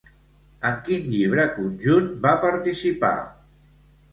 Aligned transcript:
En 0.69 0.79
quin 0.87 1.03
llibre 1.09 1.45
conjunt 1.57 2.07
va 2.27 2.33
participar? 2.47 3.15